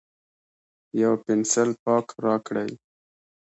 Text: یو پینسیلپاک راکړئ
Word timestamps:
یو 1.01 1.11
پینسیلپاک 1.23 2.07
راکړئ 2.23 2.69